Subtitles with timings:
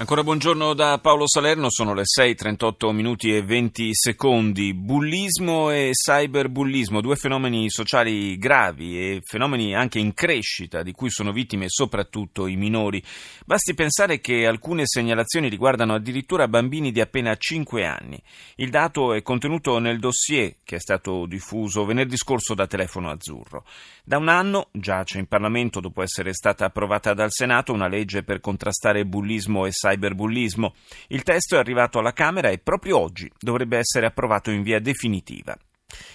[0.00, 4.72] Ancora buongiorno da Paolo Salerno, sono le 6.38 minuti e 20 secondi.
[4.72, 11.32] Bullismo e cyberbullismo, due fenomeni sociali gravi e fenomeni anche in crescita di cui sono
[11.32, 13.02] vittime soprattutto i minori.
[13.44, 18.18] Basti pensare che alcune segnalazioni riguardano addirittura bambini di appena 5 anni.
[18.54, 23.66] Il dato è contenuto nel dossier che è stato diffuso venerdì scorso da Telefono Azzurro.
[24.02, 28.40] Da un anno giace in Parlamento, dopo essere stata approvata dal Senato, una legge per
[28.40, 30.74] contrastare bullismo e cyberbullismo cyberbullismo.
[31.08, 35.56] Il testo è arrivato alla Camera e proprio oggi dovrebbe essere approvato in via definitiva.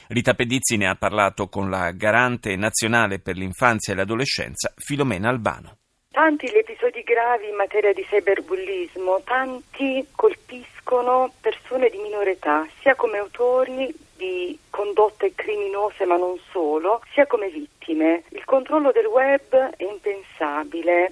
[0.07, 5.77] Rita Pedizzi ne ha parlato con la garante nazionale per l'infanzia e l'adolescenza, Filomena Albano.
[6.11, 12.95] Tanti gli episodi gravi in materia di cyberbullismo, tanti colpiscono persone di minore età, sia
[12.95, 18.23] come autori di condotte criminose ma non solo, sia come vittime.
[18.29, 20.24] Il controllo del web è impensabile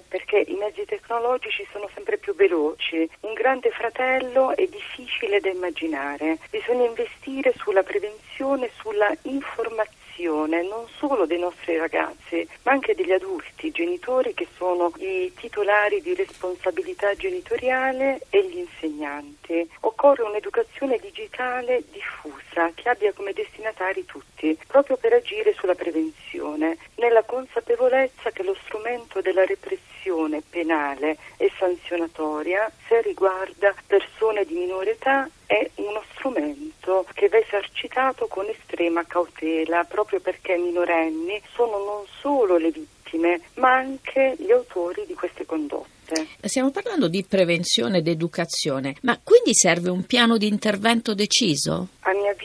[0.08, 3.08] perché i mezzi tecnologici sono sempre più veloci.
[3.20, 6.38] Un grande fratello è difficile da immaginare.
[6.50, 13.70] Bisogna investire sulla prevenzione, sulla informazione non solo dei nostri ragazzi, ma anche degli adulti,
[13.70, 19.68] genitori che sono i titolari di responsabilità genitoriale e gli insegnanti.
[19.80, 27.22] Occorre un'educazione digitale diffusa che abbia come destinatari tutti, proprio per agire sulla prevenzione, nella
[27.24, 35.28] consapevolezza che lo strumento della repressione penale e sanzionatoria, se riguarda persone di minore età,
[35.46, 36.73] è uno strumento
[37.14, 43.40] che va esercitato con estrema cautela, proprio perché i minorenni sono non solo le vittime,
[43.54, 45.92] ma anche gli autori di queste condotte.
[46.42, 51.88] Stiamo parlando di prevenzione ed educazione, ma quindi serve un piano di intervento deciso?
[52.00, 52.43] A mio avviso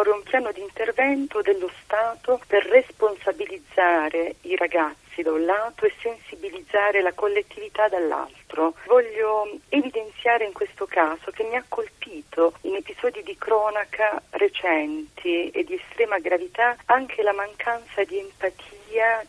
[0.00, 5.92] occorre un piano di intervento dello Stato per responsabilizzare i ragazzi da un lato e
[6.00, 8.74] sensibilizzare la collettività dall'altro.
[8.86, 15.64] Voglio evidenziare in questo caso che mi ha colpito in episodi di cronaca recenti e
[15.64, 18.79] di estrema gravità anche la mancanza di empatia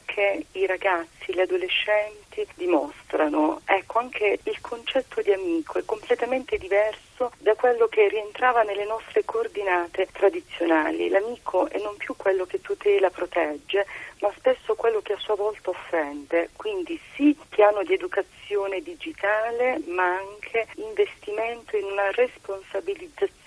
[0.06, 3.62] che i ragazzi, gli adolescenti dimostrano.
[3.66, 9.24] Ecco, anche il concetto di amico è completamente diverso da quello che rientrava nelle nostre
[9.24, 11.10] coordinate tradizionali.
[11.10, 13.86] L'amico è non più quello che tutela, protegge,
[14.20, 16.50] ma spesso quello che a sua volta offende.
[16.56, 23.40] Quindi sì, piano di educazione digitale, ma anche investimento in una responsabilizzazione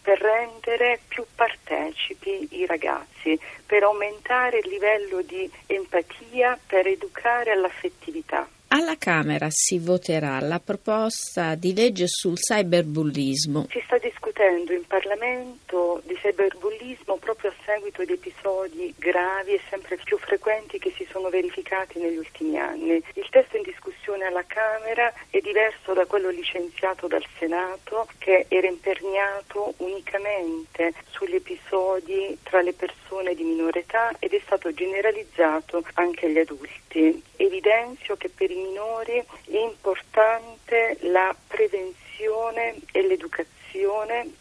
[0.00, 8.48] per rendere più partecipi i ragazzi, per aumentare il livello di empatia, per educare all'affettività.
[8.68, 13.66] Alla Camera si voterà la proposta di legge sul cyberbullismo.
[13.68, 19.98] Si sta discutendo in Parlamento di cyberbullismo proprio a seguito di episodi gravi e sempre
[20.02, 23.02] più frequenti che si sono verificati negli ultimi anni.
[23.12, 28.66] Il testo in discussione alla Camera è diverso da quello licenziato dal Senato che era
[28.66, 36.26] imperniato unicamente sugli episodi tra le persone di minore età ed è stato generalizzato anche
[36.26, 37.22] agli adulti.
[37.36, 43.60] Evidenzio che per i minori è importante la prevenzione e l'educazione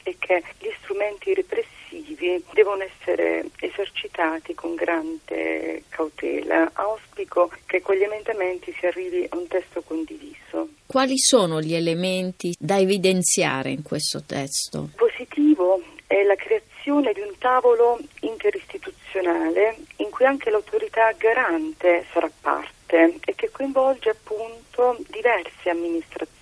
[0.03, 6.69] e che gli strumenti repressivi devono essere esercitati con grande cautela.
[6.73, 10.69] Auspico che con gli emendamenti si arrivi a un testo condiviso.
[10.85, 14.89] Quali sono gli elementi da evidenziare in questo testo?
[14.95, 23.17] Positivo è la creazione di un tavolo interistituzionale in cui anche l'autorità garante sarà parte
[23.23, 26.40] e che coinvolge appunto diverse amministrazioni.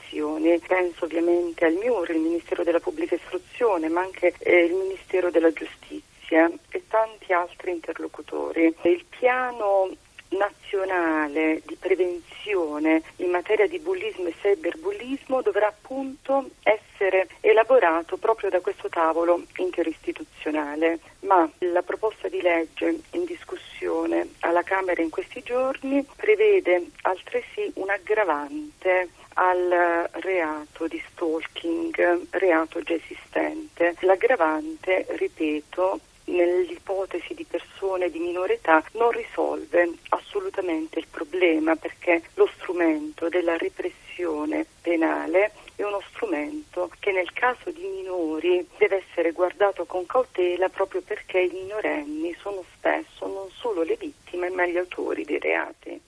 [0.67, 5.51] Penso ovviamente al MIUR, il Ministero della Pubblica Istruzione, ma anche eh, il Ministero della
[5.53, 8.75] Giustizia e tanti altri interlocutori.
[8.83, 9.89] Il piano
[10.29, 18.59] nazionale di prevenzione in materia di bullismo e cyberbullismo dovrà appunto essere elaborato proprio da
[18.59, 26.05] questo tavolo interistituzionale, ma la proposta di legge in discussione alla Camera in questi giorni
[26.15, 33.95] prevede altresì un aggravante al reato di stalking, reato già esistente.
[33.99, 35.99] L'aggravante, ripeto,
[36.29, 43.57] nell'ipotesi di persone di minore età non risolve assolutamente il problema perché lo strumento della
[43.57, 50.67] repressione penale è uno strumento che nel caso di minori deve essere guardato con cautela
[50.67, 56.01] proprio perché i minorenni sono spesso non solo le vittime ma gli autori dei reati.